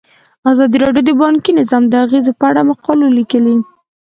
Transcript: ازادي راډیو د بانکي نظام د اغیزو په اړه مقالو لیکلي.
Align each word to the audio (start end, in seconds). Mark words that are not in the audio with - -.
ازادي 0.51 0.77
راډیو 0.83 1.03
د 1.07 1.11
بانکي 1.21 1.51
نظام 1.59 1.83
د 1.87 1.93
اغیزو 2.05 2.31
په 2.39 2.45
اړه 2.49 2.61
مقالو 2.69 3.15
لیکلي. 3.17 3.55